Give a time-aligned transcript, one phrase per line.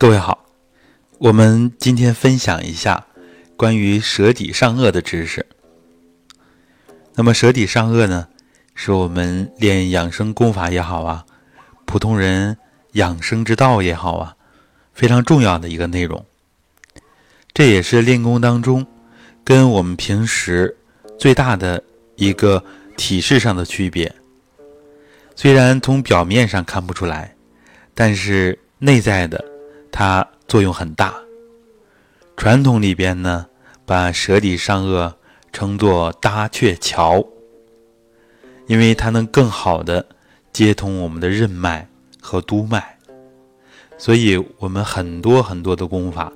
[0.00, 0.46] 各位好，
[1.18, 3.06] 我们今天分享一下
[3.54, 5.44] 关于舌底上颚的知识。
[7.16, 8.26] 那么舌底上颚呢，
[8.74, 11.26] 是我们练养生功法也好啊，
[11.84, 12.56] 普通人
[12.92, 14.36] 养生之道也好啊，
[14.94, 16.24] 非常重要的一个内容。
[17.52, 18.86] 这也是练功当中
[19.44, 20.78] 跟我们平时
[21.18, 21.84] 最大的
[22.16, 22.64] 一个
[22.96, 24.10] 体式上的区别。
[25.36, 27.36] 虽然从表面上看不出来，
[27.94, 29.49] 但是内在的。
[29.90, 31.14] 它作用很大。
[32.36, 33.46] 传统里边呢，
[33.84, 35.12] 把舌底上颚
[35.52, 37.22] 称作搭鹊桥，
[38.66, 40.06] 因为它能更好的
[40.52, 41.86] 接通我们的任脉
[42.18, 42.96] 和督脉，
[43.98, 46.32] 所以我们很多很多的功法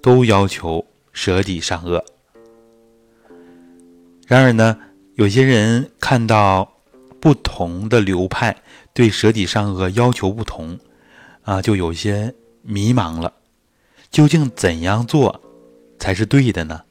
[0.00, 2.00] 都要求舌底上颚。
[4.28, 4.78] 然而呢，
[5.14, 6.70] 有些人看到
[7.18, 8.56] 不同的流派
[8.94, 10.78] 对舌底上颚要求不同，
[11.42, 12.32] 啊，就有些。
[12.70, 13.32] 迷茫了，
[14.10, 15.40] 究竟怎样做
[15.98, 16.82] 才是对的呢？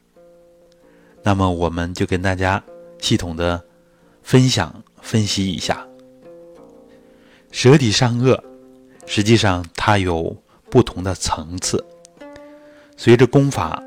[1.22, 2.60] 那么我们就跟大家
[2.98, 3.64] 系统的
[4.20, 5.86] 分享分析一下。
[7.52, 8.42] 舌底上颚，
[9.06, 10.36] 实际上它有
[10.68, 11.86] 不同的层次，
[12.96, 13.80] 随着功法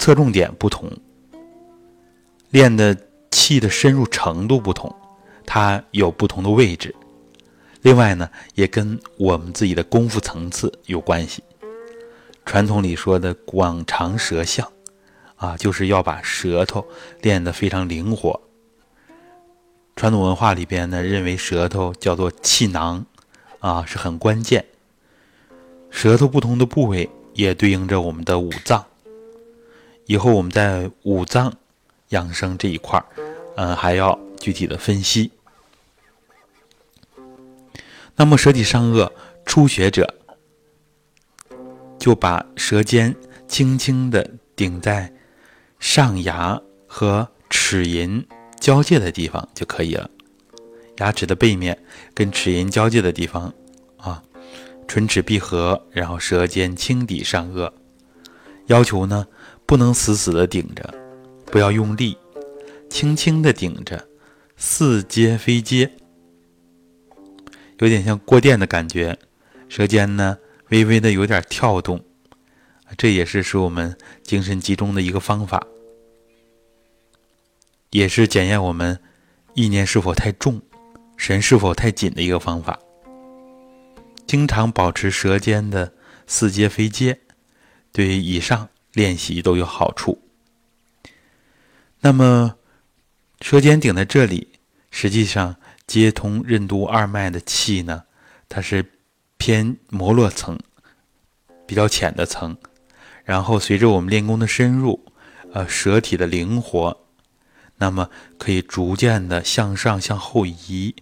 [0.00, 0.90] 侧重点不同，
[2.50, 2.96] 练的
[3.30, 4.92] 气的深入程度不同，
[5.46, 6.92] 它有不同的位置。
[7.82, 11.42] 另外呢，也跟我们自己的功夫层次有关系。
[12.44, 14.66] 传统里说的广长舌相，
[15.36, 16.86] 啊，就是要把舌头
[17.20, 18.40] 练得非常灵活。
[19.94, 23.04] 传统文化里边呢，认为舌头叫做气囊，
[23.60, 24.64] 啊，是很关键。
[25.90, 28.84] 舌头不同的部位也对应着我们的五脏。
[30.06, 31.52] 以后我们在五脏
[32.08, 33.04] 养生这一块儿，
[33.56, 35.30] 嗯，还要具体的分析。
[38.18, 39.08] 那么舌底上颚
[39.46, 40.12] 初学者，
[42.00, 43.14] 就把舌尖
[43.46, 45.10] 轻轻地顶在
[45.78, 48.24] 上牙和齿龈
[48.58, 50.10] 交界的地方就可以了。
[50.96, 51.80] 牙齿的背面
[52.12, 53.54] 跟齿龈交界的地方
[53.98, 54.20] 啊，
[54.88, 57.70] 唇齿闭合，然后舌尖轻抵上颚。
[58.66, 59.24] 要求呢，
[59.64, 60.92] 不能死死的顶着，
[61.46, 62.18] 不要用力，
[62.90, 64.08] 轻轻的顶着，
[64.56, 65.88] 似接非接。
[67.78, 69.16] 有点像过电的感觉，
[69.68, 70.36] 舌尖呢
[70.70, 72.04] 微微的有点跳动，
[72.96, 75.64] 这也是使我们精神集中的一个方法，
[77.90, 78.98] 也是检验我们
[79.54, 80.60] 意念是否太重、
[81.16, 82.78] 神是否太紧的一个方法。
[84.26, 85.92] 经常保持舌尖的
[86.26, 87.20] 似接非接，
[87.92, 90.20] 对于以上练习都有好处。
[92.00, 92.56] 那么，
[93.40, 94.48] 舌尖顶在这里，
[94.90, 95.54] 实际上。
[95.88, 98.04] 接通任督二脉的气呢，
[98.46, 98.84] 它是
[99.38, 100.58] 偏摩络层，
[101.66, 102.56] 比较浅的层。
[103.24, 105.02] 然后随着我们练功的深入，
[105.52, 107.00] 呃，舌体的灵活，
[107.78, 110.94] 那么可以逐渐的向上向后移，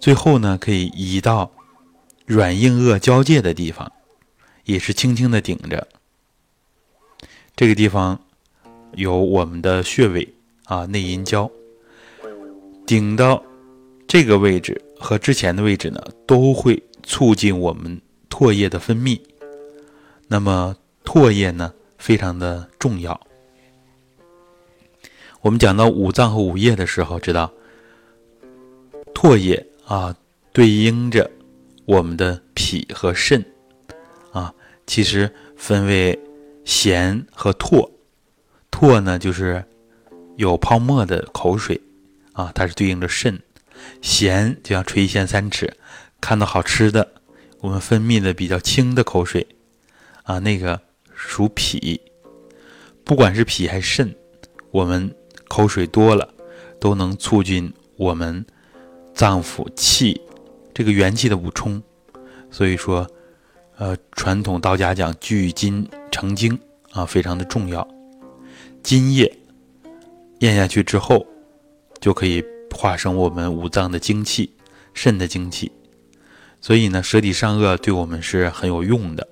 [0.00, 1.52] 最后呢，可以移到
[2.24, 3.92] 软硬腭交界的地方，
[4.64, 5.86] 也是轻轻的顶着。
[7.54, 8.18] 这个地方
[8.94, 10.34] 有我们的穴位
[10.64, 11.50] 啊，内阴交，
[12.86, 13.44] 顶到。
[14.10, 19.16] 这个位置和之前的位置呢，都会促进我们唾液的分泌。
[20.26, 23.20] 那么唾液呢，非常的重要。
[25.42, 27.52] 我们讲到五脏和五液的时候，知道
[29.14, 30.12] 唾液啊，
[30.52, 31.30] 对应着
[31.84, 33.44] 我们的脾和肾
[34.32, 34.52] 啊，
[34.88, 36.18] 其实分为
[36.64, 37.88] 涎和唾。
[38.72, 39.64] 唾呢，就是
[40.34, 41.80] 有泡沫的口水
[42.32, 43.40] 啊，它是对应着肾。
[44.02, 45.76] 咸就像垂涎三尺，
[46.20, 47.12] 看到好吃的，
[47.60, 49.46] 我们分泌的比较轻的口水，
[50.22, 50.80] 啊，那个
[51.14, 52.00] 属脾。
[53.04, 54.14] 不管是脾还是肾，
[54.70, 55.14] 我们
[55.48, 56.32] 口水多了，
[56.78, 58.44] 都能促进我们
[59.14, 60.20] 脏腑气
[60.72, 61.82] 这个元气的补充。
[62.50, 63.06] 所以说，
[63.76, 66.58] 呃，传统道家讲聚精成精
[66.92, 67.86] 啊，非常的重要。
[68.82, 69.38] 津液
[70.38, 71.26] 咽下去之后，
[72.00, 72.44] 就可以。
[72.80, 74.56] 化生我们五脏的精气，
[74.94, 75.70] 肾的精气，
[76.62, 79.28] 所以呢，舌底上颚对我们是很有用的。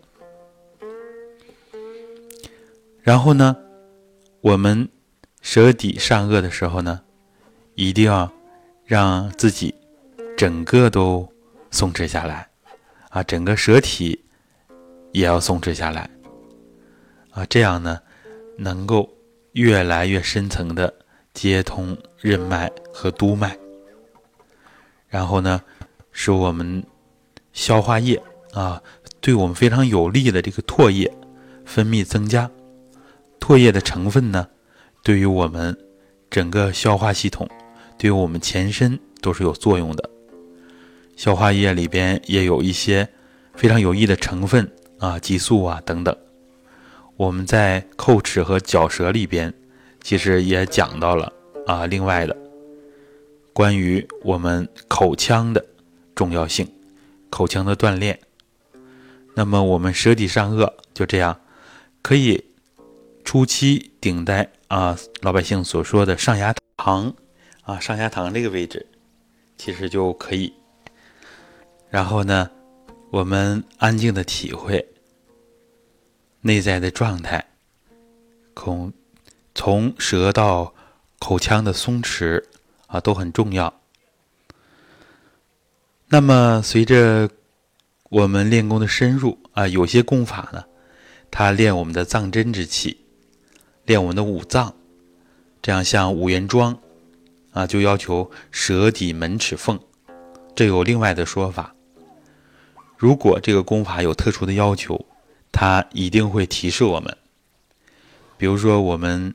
[3.00, 3.56] 然后呢，
[4.42, 4.86] 我们
[5.40, 7.00] 舌底上颚的时候呢，
[7.74, 8.30] 一定要
[8.84, 9.74] 让自己
[10.36, 11.26] 整个都
[11.70, 12.46] 松弛下来，
[13.08, 14.22] 啊，整个舌体
[15.12, 16.10] 也要松弛下来，
[17.30, 17.98] 啊，这样呢，
[18.58, 19.08] 能够
[19.52, 20.97] 越来越深层的。
[21.38, 23.56] 接通任脉和督脉，
[25.06, 25.62] 然后呢，
[26.10, 26.82] 使我们
[27.52, 28.20] 消化液
[28.52, 28.82] 啊，
[29.20, 31.08] 对我们非常有利的这个唾液
[31.64, 32.50] 分泌增加。
[33.38, 34.48] 唾液的成分呢，
[35.04, 35.78] 对于我们
[36.28, 37.48] 整个消化系统，
[37.96, 40.10] 对于我们全身都是有作用的。
[41.14, 43.08] 消化液里边也有一些
[43.54, 44.68] 非常有益的成分
[44.98, 46.16] 啊，激素啊等等。
[47.16, 49.54] 我们在叩齿和嚼舌里边，
[50.02, 51.32] 其实也讲到了
[51.66, 52.36] 啊，另外的
[53.52, 55.64] 关于我们口腔的
[56.14, 56.66] 重要性，
[57.30, 58.18] 口腔的锻炼。
[59.34, 61.40] 那么我们舌底上颚就这样，
[62.02, 62.44] 可以
[63.24, 67.12] 初期顶在啊老百姓所说的上牙膛
[67.62, 68.86] 啊上牙膛这个位置，
[69.56, 70.52] 其实就可以。
[71.90, 72.50] 然后呢，
[73.10, 74.86] 我们安静的体会
[76.40, 77.44] 内在的状态，
[78.56, 78.92] 从
[79.58, 80.72] 从舌到
[81.18, 82.44] 口腔的松弛
[82.86, 83.80] 啊都很重要。
[86.06, 87.28] 那么随着
[88.08, 90.64] 我们练功的深入啊，有些功法呢，
[91.28, 92.98] 它练我们的藏针之气，
[93.84, 94.72] 练我们的五脏，
[95.60, 96.78] 这样像五元桩
[97.50, 99.80] 啊，就要求舌底门齿缝，
[100.54, 101.74] 这有另外的说法。
[102.96, 105.04] 如果这个功法有特殊的要求，
[105.50, 107.16] 它一定会提示我们。
[108.36, 109.34] 比如说，我们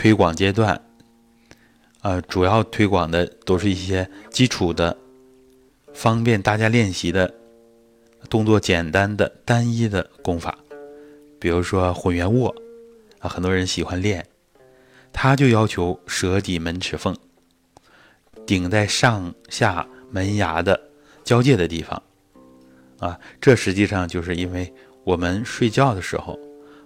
[0.00, 0.80] 推广阶段，
[2.02, 4.96] 呃，主要推广的都是一些基础的、
[5.92, 7.34] 方便大家练习的、
[8.30, 10.56] 动作简单的、单一的功法。
[11.40, 12.54] 比如说混元握，
[13.18, 14.24] 啊，很多人喜欢练，
[15.12, 17.16] 它就要求舌底门齿缝
[18.46, 20.80] 顶在上下门牙的
[21.24, 22.00] 交界的地方。
[23.00, 24.72] 啊，这实际上就是因为
[25.02, 26.38] 我们睡觉的时候，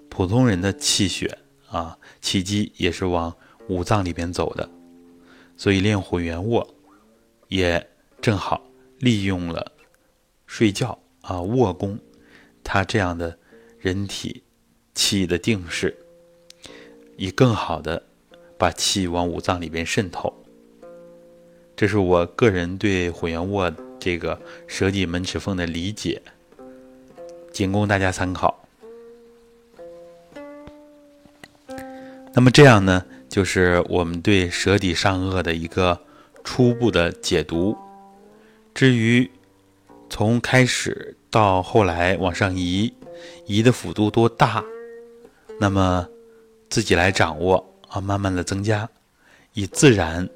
[0.08, 1.38] 普通人的气血
[1.72, 3.34] 啊，气机也是往
[3.68, 4.68] 五脏里边走的，
[5.56, 6.74] 所以练混元卧
[7.48, 7.84] 也
[8.20, 8.62] 正好
[8.98, 9.72] 利用了
[10.46, 11.98] 睡觉啊卧功，
[12.62, 13.38] 它这样的
[13.78, 14.42] 人体
[14.94, 15.96] 气的定势，
[17.16, 18.02] 以更好的
[18.58, 20.32] 把气往五脏里边渗透。
[21.74, 23.72] 这是我个人对混元卧。
[24.04, 24.36] 这个
[24.66, 26.20] 舌底门齿缝的理解，
[27.52, 28.61] 仅供大家参考。
[32.34, 36.00] 那么这样呢，就是我们对舌底上颚的一个
[36.42, 37.76] 初步的解读。
[38.74, 39.30] 至于
[40.08, 42.92] 从开始到后来往上移，
[43.46, 44.64] 移的幅度多大，
[45.60, 46.08] 那么
[46.70, 48.88] 自己来掌握啊，慢慢的增加，
[49.52, 50.28] 以自然，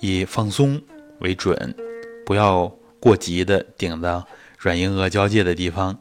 [0.00, 0.80] 以放松。
[1.20, 1.74] 为准，
[2.26, 2.70] 不要
[3.00, 4.26] 过急的顶到
[4.58, 5.98] 软硬腭交界的地方，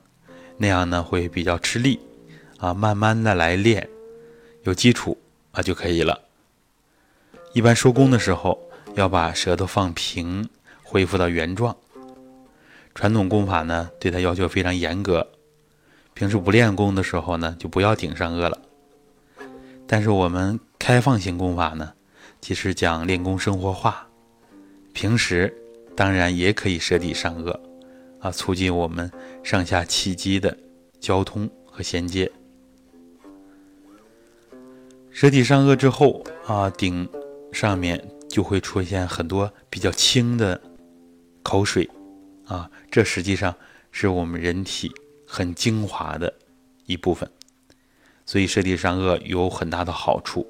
[0.58, 1.98] 那样呢会比较吃力
[2.58, 2.74] 啊。
[2.74, 3.88] 慢慢的来练，
[4.66, 5.18] 有基础
[5.52, 6.22] 啊就可以了。
[7.54, 8.60] 一般收功的时候
[8.96, 10.50] 要把舌头放平，
[10.84, 11.76] 恢复到原状。
[12.94, 15.28] 传统功法呢对它要求非常严格，
[16.14, 18.60] 平时不练功的时候呢就不要顶上颚了。
[19.88, 21.94] 但是我们开放型功法呢，
[22.42, 24.08] 其实讲练功生活化。
[24.94, 25.54] 平时
[25.96, 27.60] 当然也可以舌底上颚，
[28.20, 29.12] 啊，促进我们
[29.44, 30.58] 上下气机的
[31.00, 32.32] 交通和衔接。
[35.16, 37.10] 舌体上颚之后啊，顶
[37.54, 40.62] 上面就会出现很多比较轻的
[41.42, 41.90] 口水，
[42.46, 43.56] 啊，这实际上
[43.94, 44.92] 是我们人体
[45.26, 46.34] 很精华的
[46.86, 47.31] 一部分，
[48.26, 50.45] 所以舌底上颚有很大的好处，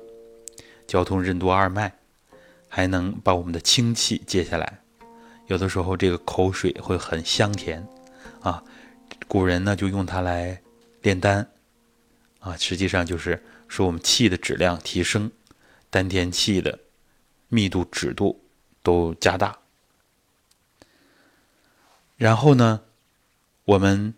[0.88, 1.94] 交通任督二脉。
[2.68, 4.80] 还能把我们的清气接下来，
[5.46, 7.88] 有的时候这个口水会很香甜，
[8.42, 8.64] 啊，
[9.28, 10.60] 古人呢就用它来
[11.04, 11.48] 炼丹，
[12.40, 13.42] 啊，实际上就是
[13.76, 15.30] 说我们气的质量提升，
[15.90, 16.80] 丹田气的
[17.50, 18.42] 密度、指度
[18.82, 19.60] 都加大。
[22.16, 22.80] 然后呢，
[23.66, 24.14] 我们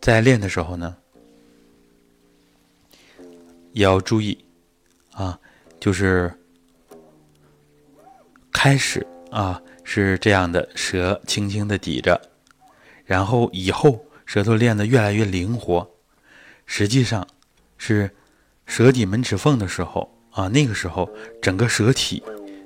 [0.00, 0.96] 在练的时候呢，
[3.70, 4.44] 也要注意，
[5.12, 5.38] 啊。
[5.78, 6.32] 就是
[8.52, 12.20] 开始啊，是这样的，舌轻轻的抵着，
[13.04, 15.88] 然后以后舌头练得越来越灵活，
[16.74, 17.28] 实际上
[17.76, 18.10] 是
[18.64, 21.06] 舌底门齿缝的时候啊，那个时候
[21.42, 22.22] 整个舌体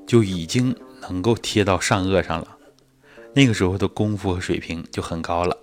[0.07, 2.57] 就已经能够贴到上颚上了，
[3.35, 5.59] 那个时候的功夫和水平就很高了。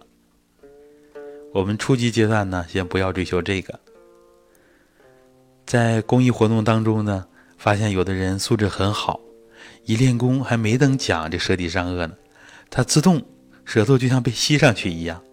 [1.54, 3.80] 我们初级阶段呢，先不要追求这个，
[5.66, 7.26] 在公益活动当中呢。
[7.58, 9.22] 发现有的人素质很好，
[9.86, 12.14] 一练功还没等讲这舌底上颚呢，
[12.70, 13.26] 他自动
[13.64, 15.24] 舌头就像被吸上去一样。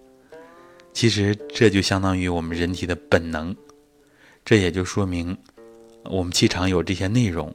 [0.92, 3.56] 其实这就相当于我们人体的本能，
[4.44, 5.37] 这也就说明
[6.04, 7.54] 我们气场有这些内容。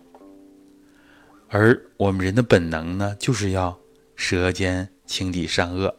[1.50, 3.78] 而我们人的本能呢，就是要
[4.16, 5.94] 舌尖轻抵上颚，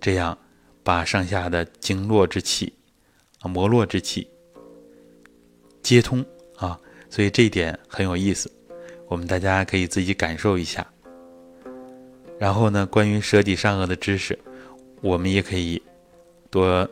[0.00, 0.36] 这样
[0.82, 2.72] 把上下的经络之气
[3.40, 4.28] 啊、膜络之气
[5.82, 6.24] 接通
[6.56, 8.50] 啊，所以这一点很有意思，
[9.06, 10.86] 我们大家可以自己感受一下。
[12.38, 14.38] 然后呢，关于舌底上颚的知识，
[15.00, 15.80] 我们也可以
[16.50, 16.88] 多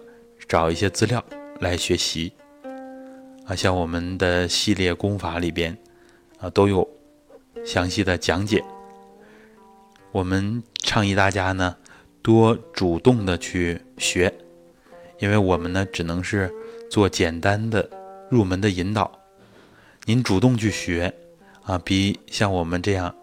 [0.49, 1.23] 找一些资料
[1.59, 2.33] 来学习
[3.45, 5.77] 啊，像我们的系列功法里边
[6.39, 6.89] 啊都有
[7.65, 8.65] 详细的讲解。
[10.13, 11.77] 我们倡议大家呢
[12.23, 14.33] 多主动的去学，
[15.19, 16.51] 因为我们呢只能是
[16.89, 17.91] 做简单的
[18.31, 19.11] 入门的引导。
[20.05, 21.13] 您主动去学
[21.65, 23.15] 啊，比像我们这样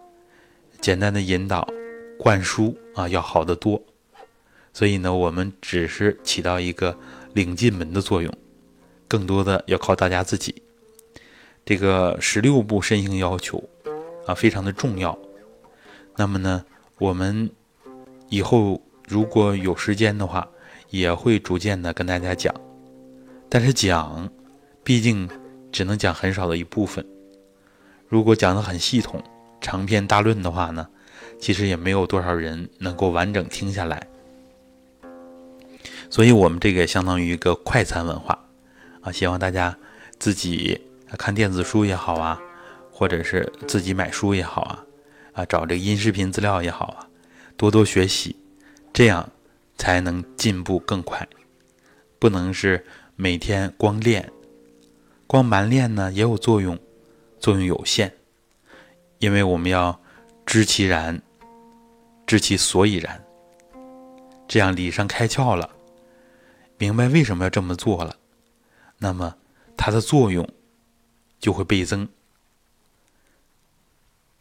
[0.80, 1.66] 简单的引导、
[2.18, 3.82] 灌输啊要好得多。
[4.76, 6.94] 所以呢，我们只是起到一个
[7.32, 8.30] 领进门的作用，
[9.08, 10.54] 更多的要靠大家自己。
[11.64, 13.64] 这个十六步身形要求
[14.26, 15.18] 啊，非常的重要。
[16.14, 16.62] 那么呢？
[16.98, 17.50] 我们
[18.28, 20.46] 以后如果有时间的话，
[20.90, 22.54] 也会逐渐的跟大家讲。
[23.48, 24.28] 但是讲，
[24.84, 25.26] 毕竟
[25.72, 27.02] 只能讲很少的一部分。
[28.08, 29.24] 如果讲的很系统、
[29.58, 30.86] 长篇大论的话呢，
[31.40, 34.06] 其实也没有多少人能够完整听下来。
[36.10, 38.38] 所以我们这个相当于一个快餐文化
[39.00, 39.76] 啊，希望大家
[40.18, 40.80] 自己
[41.18, 42.40] 看电子书也好啊，
[42.90, 44.82] 或者是自己买书也好啊。
[45.32, 47.06] 啊，找这个音视频资料也好啊，
[47.58, 48.34] 多多学习，
[48.94, 49.28] 这样
[49.76, 51.28] 才能进步更快。
[52.18, 52.86] 不能是
[53.16, 54.32] 每天光练，
[55.26, 56.78] 光蛮练呢也有作用，
[57.38, 58.14] 作用有限。
[59.18, 60.00] 因为我们要
[60.46, 61.20] 知其然，
[62.26, 63.22] 知其所以然，
[64.48, 65.68] 这样理上开窍了，
[66.78, 68.16] 明白为什么要这么做了，
[68.98, 69.36] 那么
[69.76, 70.48] 它的作用
[71.38, 72.08] 就会倍增。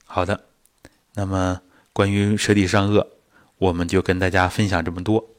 [0.06, 0.46] 好的。
[1.18, 1.62] 那么，
[1.94, 3.08] 关于舌底上颚，
[3.58, 5.30] 我们就跟大家分享这么多。